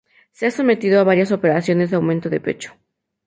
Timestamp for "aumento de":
1.97-2.39